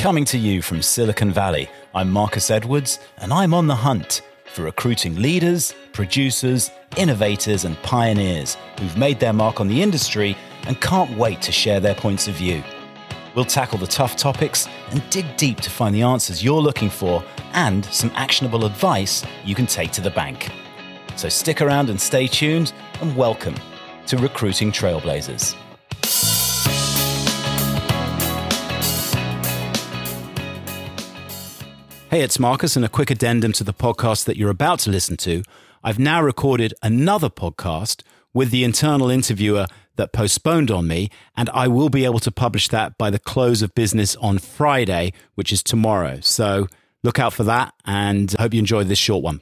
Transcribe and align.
Coming 0.00 0.24
to 0.24 0.38
you 0.38 0.62
from 0.62 0.80
Silicon 0.80 1.30
Valley, 1.30 1.68
I'm 1.94 2.10
Marcus 2.10 2.50
Edwards, 2.50 3.00
and 3.18 3.34
I'm 3.34 3.52
on 3.52 3.66
the 3.66 3.74
hunt 3.74 4.22
for 4.46 4.62
recruiting 4.62 5.16
leaders, 5.16 5.74
producers, 5.92 6.70
innovators, 6.96 7.66
and 7.66 7.76
pioneers 7.82 8.56
who've 8.78 8.96
made 8.96 9.20
their 9.20 9.34
mark 9.34 9.60
on 9.60 9.68
the 9.68 9.82
industry 9.82 10.38
and 10.66 10.80
can't 10.80 11.18
wait 11.18 11.42
to 11.42 11.52
share 11.52 11.80
their 11.80 11.94
points 11.94 12.28
of 12.28 12.34
view. 12.34 12.64
We'll 13.34 13.44
tackle 13.44 13.76
the 13.76 13.86
tough 13.86 14.16
topics 14.16 14.66
and 14.88 15.02
dig 15.10 15.36
deep 15.36 15.60
to 15.60 15.68
find 15.68 15.94
the 15.94 16.00
answers 16.00 16.42
you're 16.42 16.62
looking 16.62 16.88
for 16.88 17.22
and 17.52 17.84
some 17.84 18.10
actionable 18.14 18.64
advice 18.64 19.22
you 19.44 19.54
can 19.54 19.66
take 19.66 19.92
to 19.92 20.00
the 20.00 20.08
bank. 20.08 20.50
So 21.16 21.28
stick 21.28 21.60
around 21.60 21.90
and 21.90 22.00
stay 22.00 22.26
tuned, 22.26 22.72
and 23.02 23.14
welcome 23.14 23.56
to 24.06 24.16
Recruiting 24.16 24.72
Trailblazers. 24.72 25.54
Hey, 32.10 32.22
it's 32.22 32.40
Marcus, 32.40 32.74
and 32.74 32.84
a 32.84 32.88
quick 32.88 33.08
addendum 33.12 33.52
to 33.52 33.62
the 33.62 33.72
podcast 33.72 34.24
that 34.24 34.36
you're 34.36 34.50
about 34.50 34.80
to 34.80 34.90
listen 34.90 35.16
to. 35.18 35.44
I've 35.84 36.00
now 36.00 36.20
recorded 36.20 36.74
another 36.82 37.30
podcast 37.30 38.02
with 38.34 38.50
the 38.50 38.64
internal 38.64 39.10
interviewer 39.10 39.68
that 39.94 40.12
postponed 40.12 40.72
on 40.72 40.88
me, 40.88 41.08
and 41.36 41.48
I 41.50 41.68
will 41.68 41.88
be 41.88 42.04
able 42.04 42.18
to 42.18 42.32
publish 42.32 42.66
that 42.70 42.98
by 42.98 43.10
the 43.10 43.20
close 43.20 43.62
of 43.62 43.76
business 43.76 44.16
on 44.16 44.38
Friday, 44.38 45.12
which 45.36 45.52
is 45.52 45.62
tomorrow. 45.62 46.18
So 46.20 46.66
look 47.04 47.20
out 47.20 47.32
for 47.32 47.44
that, 47.44 47.74
and 47.84 48.34
I 48.36 48.42
hope 48.42 48.54
you 48.54 48.58
enjoyed 48.58 48.88
this 48.88 48.98
short 48.98 49.22
one. 49.22 49.40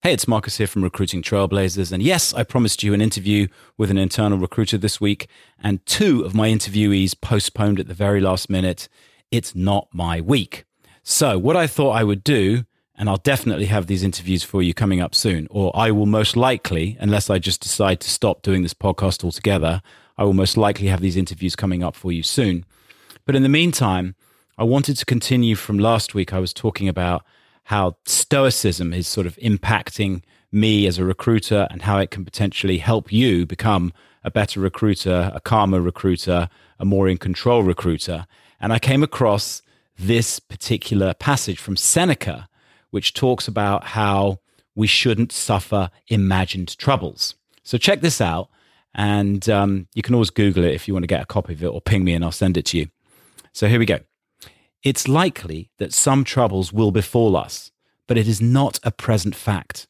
Hey, 0.00 0.12
it's 0.12 0.28
Marcus 0.28 0.58
here 0.58 0.68
from 0.68 0.84
Recruiting 0.84 1.22
Trailblazers. 1.22 1.90
And 1.90 2.04
yes, 2.04 2.32
I 2.32 2.44
promised 2.44 2.84
you 2.84 2.94
an 2.94 3.00
interview 3.00 3.48
with 3.76 3.90
an 3.90 3.98
internal 3.98 4.38
recruiter 4.38 4.78
this 4.78 5.00
week, 5.00 5.26
and 5.58 5.84
two 5.86 6.22
of 6.22 6.36
my 6.36 6.50
interviewees 6.50 7.20
postponed 7.20 7.80
at 7.80 7.88
the 7.88 7.94
very 7.94 8.20
last 8.20 8.48
minute. 8.48 8.88
It's 9.32 9.56
not 9.56 9.88
my 9.92 10.20
week. 10.20 10.65
So, 11.08 11.38
what 11.38 11.54
I 11.54 11.68
thought 11.68 11.92
I 11.92 12.02
would 12.02 12.24
do, 12.24 12.64
and 12.96 13.08
I'll 13.08 13.16
definitely 13.18 13.66
have 13.66 13.86
these 13.86 14.02
interviews 14.02 14.42
for 14.42 14.60
you 14.60 14.74
coming 14.74 15.00
up 15.00 15.14
soon, 15.14 15.46
or 15.52 15.70
I 15.72 15.92
will 15.92 16.04
most 16.04 16.36
likely, 16.36 16.96
unless 16.98 17.30
I 17.30 17.38
just 17.38 17.60
decide 17.60 18.00
to 18.00 18.10
stop 18.10 18.42
doing 18.42 18.64
this 18.64 18.74
podcast 18.74 19.22
altogether, 19.22 19.82
I 20.18 20.24
will 20.24 20.32
most 20.32 20.56
likely 20.56 20.88
have 20.88 21.00
these 21.00 21.16
interviews 21.16 21.54
coming 21.54 21.84
up 21.84 21.94
for 21.94 22.10
you 22.10 22.24
soon. 22.24 22.64
But 23.24 23.36
in 23.36 23.44
the 23.44 23.48
meantime, 23.48 24.16
I 24.58 24.64
wanted 24.64 24.96
to 24.96 25.04
continue 25.04 25.54
from 25.54 25.78
last 25.78 26.12
week. 26.12 26.32
I 26.32 26.40
was 26.40 26.52
talking 26.52 26.88
about 26.88 27.24
how 27.66 27.98
stoicism 28.04 28.92
is 28.92 29.06
sort 29.06 29.28
of 29.28 29.36
impacting 29.36 30.24
me 30.50 30.88
as 30.88 30.98
a 30.98 31.04
recruiter 31.04 31.68
and 31.70 31.82
how 31.82 31.98
it 31.98 32.10
can 32.10 32.24
potentially 32.24 32.78
help 32.78 33.12
you 33.12 33.46
become 33.46 33.92
a 34.24 34.30
better 34.32 34.58
recruiter, 34.58 35.30
a 35.32 35.40
calmer 35.40 35.80
recruiter, 35.80 36.48
a 36.80 36.84
more 36.84 37.06
in 37.06 37.16
control 37.16 37.62
recruiter. 37.62 38.26
And 38.58 38.72
I 38.72 38.80
came 38.80 39.04
across 39.04 39.62
this 39.98 40.38
particular 40.38 41.14
passage 41.14 41.58
from 41.58 41.76
Seneca, 41.76 42.48
which 42.90 43.14
talks 43.14 43.48
about 43.48 43.84
how 43.84 44.40
we 44.74 44.86
shouldn't 44.86 45.32
suffer 45.32 45.90
imagined 46.08 46.76
troubles. 46.78 47.34
So 47.62 47.78
check 47.78 48.00
this 48.00 48.20
out. 48.20 48.48
And 48.94 49.46
um, 49.50 49.88
you 49.94 50.02
can 50.02 50.14
always 50.14 50.30
Google 50.30 50.64
it 50.64 50.72
if 50.72 50.88
you 50.88 50.94
want 50.94 51.02
to 51.02 51.08
get 51.08 51.22
a 51.22 51.26
copy 51.26 51.52
of 51.52 51.62
it 51.62 51.66
or 51.66 51.82
ping 51.82 52.02
me 52.02 52.14
and 52.14 52.24
I'll 52.24 52.32
send 52.32 52.56
it 52.56 52.64
to 52.66 52.78
you. 52.78 52.88
So 53.52 53.68
here 53.68 53.78
we 53.78 53.84
go. 53.84 54.00
It's 54.82 55.06
likely 55.06 55.70
that 55.78 55.92
some 55.92 56.24
troubles 56.24 56.72
will 56.72 56.92
befall 56.92 57.36
us, 57.36 57.70
but 58.06 58.16
it 58.16 58.26
is 58.26 58.40
not 58.40 58.78
a 58.82 58.90
present 58.90 59.34
fact. 59.34 59.86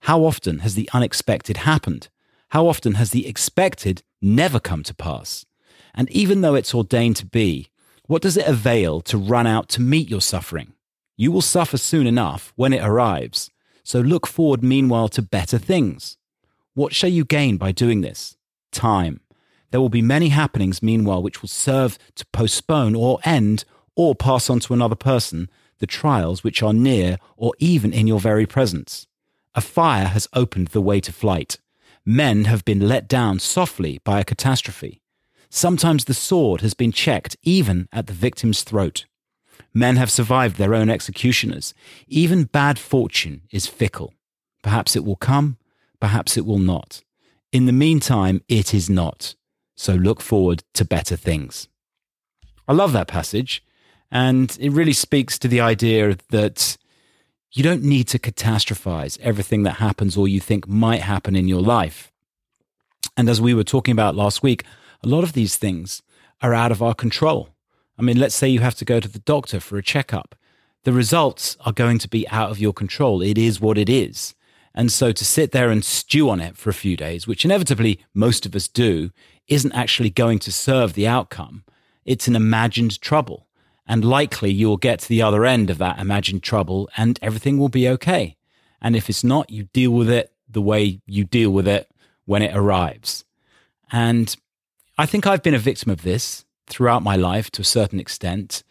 How 0.00 0.24
often 0.24 0.58
has 0.58 0.74
the 0.74 0.90
unexpected 0.92 1.58
happened? 1.58 2.08
How 2.50 2.66
often 2.66 2.94
has 2.94 3.12
the 3.12 3.26
expected 3.26 4.02
never 4.20 4.60
come 4.60 4.82
to 4.82 4.94
pass? 4.94 5.46
And 5.94 6.10
even 6.10 6.40
though 6.40 6.54
it's 6.54 6.74
ordained 6.74 7.16
to 7.16 7.26
be, 7.26 7.69
what 8.10 8.22
does 8.22 8.36
it 8.36 8.48
avail 8.48 9.00
to 9.00 9.16
run 9.16 9.46
out 9.46 9.68
to 9.68 9.80
meet 9.80 10.10
your 10.10 10.20
suffering? 10.20 10.72
You 11.16 11.30
will 11.30 11.40
suffer 11.40 11.78
soon 11.78 12.08
enough 12.08 12.52
when 12.56 12.72
it 12.72 12.82
arrives, 12.82 13.52
so 13.84 14.00
look 14.00 14.26
forward 14.26 14.64
meanwhile 14.64 15.08
to 15.10 15.22
better 15.22 15.58
things. 15.58 16.16
What 16.74 16.92
shall 16.92 17.08
you 17.08 17.24
gain 17.24 17.56
by 17.56 17.70
doing 17.70 18.00
this? 18.00 18.36
Time. 18.72 19.20
There 19.70 19.80
will 19.80 19.90
be 19.90 20.02
many 20.02 20.30
happenings 20.30 20.82
meanwhile 20.82 21.22
which 21.22 21.40
will 21.40 21.48
serve 21.48 21.98
to 22.16 22.26
postpone 22.32 22.96
or 22.96 23.20
end 23.22 23.64
or 23.94 24.16
pass 24.16 24.50
on 24.50 24.58
to 24.58 24.74
another 24.74 24.96
person 24.96 25.48
the 25.78 25.86
trials 25.86 26.42
which 26.42 26.64
are 26.64 26.72
near 26.72 27.16
or 27.36 27.54
even 27.60 27.92
in 27.92 28.08
your 28.08 28.18
very 28.18 28.44
presence. 28.44 29.06
A 29.54 29.60
fire 29.60 30.06
has 30.06 30.26
opened 30.32 30.68
the 30.68 30.80
way 30.80 30.98
to 30.98 31.12
flight. 31.12 31.58
Men 32.04 32.46
have 32.46 32.64
been 32.64 32.88
let 32.88 33.06
down 33.06 33.38
softly 33.38 34.00
by 34.02 34.18
a 34.18 34.24
catastrophe. 34.24 34.99
Sometimes 35.50 36.04
the 36.04 36.14
sword 36.14 36.60
has 36.60 36.74
been 36.74 36.92
checked 36.92 37.36
even 37.42 37.88
at 37.92 38.06
the 38.06 38.12
victim's 38.12 38.62
throat. 38.62 39.06
Men 39.74 39.96
have 39.96 40.10
survived 40.10 40.56
their 40.56 40.74
own 40.74 40.88
executioners. 40.88 41.74
Even 42.06 42.44
bad 42.44 42.78
fortune 42.78 43.42
is 43.50 43.66
fickle. 43.66 44.14
Perhaps 44.62 44.94
it 44.94 45.04
will 45.04 45.16
come, 45.16 45.58
perhaps 46.00 46.36
it 46.36 46.46
will 46.46 46.58
not. 46.58 47.02
In 47.52 47.66
the 47.66 47.72
meantime, 47.72 48.42
it 48.48 48.72
is 48.72 48.88
not. 48.88 49.34
So 49.74 49.94
look 49.94 50.20
forward 50.20 50.62
to 50.74 50.84
better 50.84 51.16
things. 51.16 51.68
I 52.68 52.72
love 52.72 52.92
that 52.92 53.08
passage, 53.08 53.64
and 54.10 54.56
it 54.60 54.70
really 54.70 54.92
speaks 54.92 55.38
to 55.40 55.48
the 55.48 55.60
idea 55.60 56.16
that 56.30 56.76
you 57.52 57.64
don't 57.64 57.82
need 57.82 58.06
to 58.08 58.18
catastrophize 58.18 59.18
everything 59.20 59.64
that 59.64 59.76
happens 59.76 60.16
or 60.16 60.28
you 60.28 60.38
think 60.38 60.68
might 60.68 61.00
happen 61.00 61.34
in 61.34 61.48
your 61.48 61.62
life. 61.62 62.12
And 63.16 63.28
as 63.28 63.40
we 63.40 63.54
were 63.54 63.64
talking 63.64 63.92
about 63.92 64.14
last 64.14 64.42
week, 64.42 64.64
a 65.02 65.08
lot 65.08 65.24
of 65.24 65.32
these 65.32 65.56
things 65.56 66.02
are 66.42 66.54
out 66.54 66.72
of 66.72 66.82
our 66.82 66.94
control. 66.94 67.50
I 67.98 68.02
mean, 68.02 68.18
let's 68.18 68.34
say 68.34 68.48
you 68.48 68.60
have 68.60 68.76
to 68.76 68.84
go 68.84 69.00
to 69.00 69.08
the 69.08 69.18
doctor 69.18 69.60
for 69.60 69.76
a 69.76 69.82
checkup. 69.82 70.34
The 70.84 70.92
results 70.92 71.56
are 71.66 71.72
going 71.72 71.98
to 71.98 72.08
be 72.08 72.26
out 72.28 72.50
of 72.50 72.58
your 72.58 72.72
control. 72.72 73.20
It 73.20 73.36
is 73.36 73.60
what 73.60 73.76
it 73.76 73.88
is. 73.88 74.34
And 74.74 74.90
so 74.90 75.12
to 75.12 75.24
sit 75.24 75.52
there 75.52 75.70
and 75.70 75.84
stew 75.84 76.30
on 76.30 76.40
it 76.40 76.56
for 76.56 76.70
a 76.70 76.74
few 76.74 76.96
days, 76.96 77.26
which 77.26 77.44
inevitably 77.44 78.00
most 78.14 78.46
of 78.46 78.54
us 78.54 78.68
do, 78.68 79.10
isn't 79.48 79.72
actually 79.72 80.10
going 80.10 80.38
to 80.40 80.52
serve 80.52 80.94
the 80.94 81.08
outcome. 81.08 81.64
It's 82.04 82.28
an 82.28 82.36
imagined 82.36 83.00
trouble. 83.00 83.46
And 83.86 84.04
likely 84.04 84.50
you'll 84.52 84.76
get 84.76 85.00
to 85.00 85.08
the 85.08 85.22
other 85.22 85.44
end 85.44 85.68
of 85.68 85.78
that 85.78 85.98
imagined 85.98 86.42
trouble 86.42 86.88
and 86.96 87.18
everything 87.20 87.58
will 87.58 87.68
be 87.68 87.88
okay. 87.88 88.36
And 88.80 88.94
if 88.94 89.10
it's 89.10 89.24
not, 89.24 89.50
you 89.50 89.64
deal 89.64 89.90
with 89.90 90.08
it 90.08 90.32
the 90.48 90.62
way 90.62 91.00
you 91.04 91.24
deal 91.24 91.50
with 91.50 91.66
it 91.66 91.90
when 92.24 92.42
it 92.42 92.56
arrives. 92.56 93.24
And 93.92 94.34
I 94.98 95.06
think 95.06 95.26
I've 95.26 95.42
been 95.42 95.54
a 95.54 95.58
victim 95.58 95.90
of 95.90 96.02
this 96.02 96.44
throughout 96.66 97.02
my 97.02 97.16
life 97.16 97.50
to 97.52 97.62
a 97.62 97.64
certain 97.64 98.00
extent, 98.00 98.62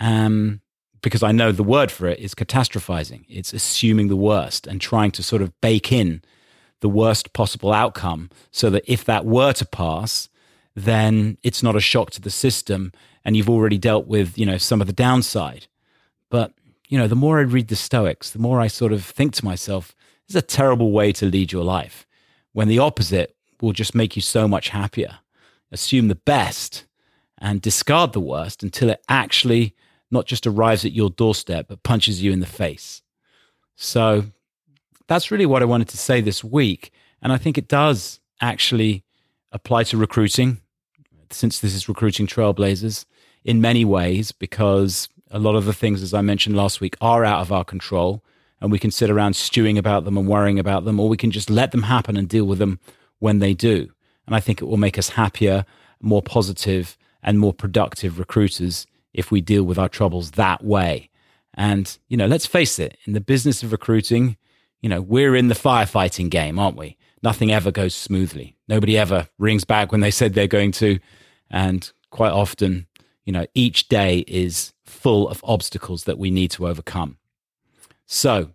um, 0.00 0.60
because 1.02 1.22
I 1.22 1.32
know 1.32 1.52
the 1.52 1.62
word 1.62 1.90
for 1.90 2.06
it 2.06 2.18
is 2.18 2.34
catastrophizing. 2.34 3.24
It's 3.28 3.52
assuming 3.52 4.08
the 4.08 4.16
worst 4.16 4.66
and 4.66 4.80
trying 4.80 5.10
to 5.12 5.22
sort 5.22 5.42
of 5.42 5.58
bake 5.60 5.92
in 5.92 6.22
the 6.80 6.88
worst 6.88 7.32
possible 7.32 7.72
outcome 7.72 8.30
so 8.50 8.70
that 8.70 8.84
if 8.86 9.04
that 9.04 9.24
were 9.24 9.52
to 9.54 9.64
pass, 9.64 10.28
then 10.74 11.38
it's 11.42 11.62
not 11.62 11.76
a 11.76 11.80
shock 11.80 12.10
to 12.12 12.20
the 12.20 12.30
system 12.30 12.92
and 13.24 13.36
you've 13.36 13.50
already 13.50 13.78
dealt 13.78 14.06
with, 14.06 14.36
you 14.36 14.44
know, 14.44 14.58
some 14.58 14.80
of 14.80 14.86
the 14.86 14.92
downside. 14.92 15.66
But, 16.30 16.52
you 16.88 16.98
know, 16.98 17.06
the 17.06 17.14
more 17.14 17.38
I 17.38 17.42
read 17.42 17.68
the 17.68 17.76
Stoics, 17.76 18.30
the 18.30 18.38
more 18.38 18.60
I 18.60 18.66
sort 18.66 18.92
of 18.92 19.04
think 19.04 19.34
to 19.34 19.44
myself, 19.44 19.94
this 20.26 20.36
is 20.36 20.42
a 20.42 20.46
terrible 20.46 20.92
way 20.92 21.12
to 21.12 21.26
lead 21.26 21.52
your 21.52 21.64
life 21.64 22.06
when 22.52 22.68
the 22.68 22.78
opposite 22.78 23.36
will 23.60 23.72
just 23.72 23.94
make 23.94 24.16
you 24.16 24.22
so 24.22 24.48
much 24.48 24.70
happier 24.70 25.18
assume 25.74 26.08
the 26.08 26.14
best 26.14 26.86
and 27.36 27.60
discard 27.60 28.14
the 28.14 28.20
worst 28.20 28.62
until 28.62 28.88
it 28.88 29.04
actually 29.08 29.74
not 30.10 30.24
just 30.24 30.46
arrives 30.46 30.84
at 30.84 30.92
your 30.92 31.10
doorstep, 31.10 31.66
but 31.68 31.82
punches 31.82 32.22
you 32.22 32.32
in 32.32 32.40
the 32.40 32.46
face. 32.46 33.02
So 33.76 34.24
that's 35.08 35.30
really 35.30 35.44
what 35.44 35.60
I 35.60 35.66
wanted 35.66 35.88
to 35.88 35.98
say 35.98 36.20
this 36.22 36.42
week. 36.42 36.92
And 37.20 37.32
I 37.32 37.36
think 37.36 37.58
it 37.58 37.68
does 37.68 38.20
actually 38.40 39.04
apply 39.52 39.82
to 39.84 39.96
recruiting, 39.96 40.60
since 41.30 41.60
this 41.60 41.74
is 41.74 41.88
recruiting 41.88 42.26
trailblazers, 42.26 43.04
in 43.44 43.60
many 43.60 43.84
ways, 43.84 44.32
because 44.32 45.08
a 45.30 45.38
lot 45.38 45.56
of 45.56 45.64
the 45.64 45.74
things, 45.74 46.02
as 46.02 46.14
I 46.14 46.22
mentioned 46.22 46.56
last 46.56 46.80
week, 46.80 46.96
are 47.00 47.24
out 47.24 47.40
of 47.40 47.52
our 47.52 47.64
control. 47.64 48.24
And 48.60 48.72
we 48.72 48.78
can 48.78 48.90
sit 48.90 49.10
around 49.10 49.36
stewing 49.36 49.76
about 49.76 50.04
them 50.04 50.16
and 50.16 50.28
worrying 50.28 50.58
about 50.58 50.84
them, 50.84 50.98
or 50.98 51.08
we 51.08 51.18
can 51.18 51.30
just 51.30 51.50
let 51.50 51.72
them 51.72 51.82
happen 51.82 52.16
and 52.16 52.28
deal 52.28 52.44
with 52.46 52.58
them 52.58 52.78
when 53.18 53.40
they 53.40 53.52
do. 53.52 53.90
And 54.26 54.34
I 54.34 54.40
think 54.40 54.60
it 54.60 54.66
will 54.66 54.76
make 54.76 54.98
us 54.98 55.10
happier, 55.10 55.64
more 56.00 56.22
positive, 56.22 56.96
and 57.22 57.38
more 57.38 57.52
productive 57.52 58.18
recruiters 58.18 58.86
if 59.12 59.30
we 59.30 59.40
deal 59.40 59.64
with 59.64 59.78
our 59.78 59.88
troubles 59.88 60.32
that 60.32 60.64
way. 60.64 61.10
And, 61.54 61.96
you 62.08 62.16
know, 62.16 62.26
let's 62.26 62.46
face 62.46 62.78
it, 62.78 62.98
in 63.04 63.12
the 63.12 63.20
business 63.20 63.62
of 63.62 63.72
recruiting, 63.72 64.36
you 64.82 64.88
know, 64.88 65.00
we're 65.00 65.36
in 65.36 65.48
the 65.48 65.54
firefighting 65.54 66.28
game, 66.30 66.58
aren't 66.58 66.76
we? 66.76 66.96
Nothing 67.22 67.52
ever 67.52 67.70
goes 67.70 67.94
smoothly. 67.94 68.56
Nobody 68.68 68.98
ever 68.98 69.28
rings 69.38 69.64
back 69.64 69.92
when 69.92 70.02
they 70.02 70.10
said 70.10 70.34
they're 70.34 70.46
going 70.46 70.72
to. 70.72 70.98
And 71.50 71.90
quite 72.10 72.32
often, 72.32 72.86
you 73.24 73.32
know, 73.32 73.46
each 73.54 73.88
day 73.88 74.24
is 74.26 74.72
full 74.84 75.28
of 75.28 75.40
obstacles 75.44 76.04
that 76.04 76.18
we 76.18 76.30
need 76.30 76.50
to 76.52 76.66
overcome. 76.66 77.16
So 78.06 78.50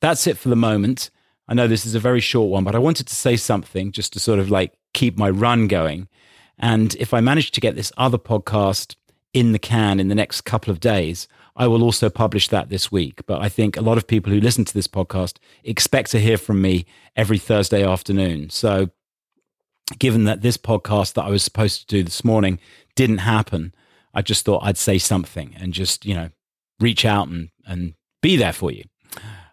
that's 0.00 0.26
it 0.26 0.38
for 0.38 0.50
the 0.50 0.56
moment. 0.56 1.10
I 1.48 1.54
know 1.54 1.66
this 1.66 1.84
is 1.84 1.94
a 1.94 2.00
very 2.00 2.20
short 2.20 2.50
one, 2.50 2.64
but 2.64 2.74
I 2.74 2.78
wanted 2.78 3.08
to 3.08 3.14
say 3.14 3.36
something 3.36 3.90
just 3.90 4.12
to 4.12 4.20
sort 4.20 4.38
of 4.38 4.50
like 4.50 4.72
keep 4.94 5.16
my 5.16 5.30
run 5.30 5.68
going. 5.68 6.08
And 6.58 6.94
if 6.96 7.12
I 7.12 7.20
manage 7.20 7.50
to 7.52 7.60
get 7.60 7.74
this 7.74 7.92
other 7.96 8.18
podcast 8.18 8.94
in 9.32 9.52
the 9.52 9.58
can 9.58 9.98
in 9.98 10.08
the 10.08 10.14
next 10.14 10.42
couple 10.42 10.70
of 10.70 10.80
days. 10.80 11.26
I 11.56 11.66
will 11.66 11.82
also 11.82 12.08
publish 12.10 12.48
that 12.48 12.68
this 12.68 12.92
week. 12.92 13.24
But 13.26 13.40
I 13.40 13.48
think 13.48 13.76
a 13.76 13.82
lot 13.82 13.98
of 13.98 14.06
people 14.06 14.32
who 14.32 14.40
listen 14.40 14.64
to 14.64 14.74
this 14.74 14.86
podcast 14.86 15.38
expect 15.64 16.10
to 16.12 16.20
hear 16.20 16.38
from 16.38 16.60
me 16.60 16.86
every 17.16 17.38
Thursday 17.38 17.84
afternoon. 17.84 18.50
So, 18.50 18.90
given 19.98 20.24
that 20.24 20.42
this 20.42 20.56
podcast 20.56 21.14
that 21.14 21.24
I 21.24 21.30
was 21.30 21.42
supposed 21.42 21.80
to 21.80 21.86
do 21.86 22.02
this 22.02 22.24
morning 22.24 22.58
didn't 22.94 23.18
happen, 23.18 23.74
I 24.14 24.22
just 24.22 24.44
thought 24.44 24.62
I'd 24.64 24.78
say 24.78 24.98
something 24.98 25.54
and 25.58 25.72
just, 25.72 26.06
you 26.06 26.14
know, 26.14 26.30
reach 26.80 27.04
out 27.04 27.28
and, 27.28 27.50
and 27.66 27.94
be 28.20 28.36
there 28.36 28.52
for 28.52 28.70
you. 28.70 28.84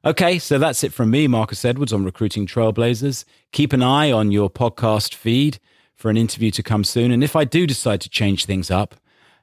Okay, 0.05 0.39
so 0.39 0.57
that's 0.57 0.83
it 0.83 0.93
from 0.93 1.11
me, 1.11 1.27
Marcus 1.27 1.65
Edwards 1.65 1.91
on 1.91 2.05
Recruiting 2.05 2.47
Trailblazers. 2.47 3.25
Keep 3.51 3.73
an 3.73 3.83
eye 3.83 4.11
on 4.11 4.31
your 4.31 4.49
podcast 4.49 5.13
feed 5.13 5.59
for 5.93 6.09
an 6.09 6.15
interview 6.15 6.51
to 6.51 6.63
come 6.63 6.85
soon. 6.85 7.11
And 7.11 7.21
if 7.21 7.35
I 7.35 7.43
do 7.43 7.67
decide 7.67 7.99
to 8.01 8.09
change 8.09 8.45
things 8.45 8.71
up, 8.71 8.95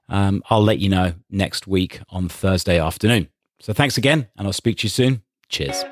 um, 0.09 0.43
I'll 0.49 0.63
let 0.63 0.79
you 0.79 0.89
know 0.89 1.13
next 1.31 1.67
week 1.67 2.01
on 2.09 2.29
Thursday 2.29 2.81
afternoon. 2.81 3.29
So 3.61 3.75
thanks 3.75 3.99
again, 3.99 4.29
and 4.39 4.47
I'll 4.47 4.53
speak 4.55 4.79
to 4.79 4.85
you 4.85 4.91
soon. 4.91 5.23
Cheers. 5.49 5.85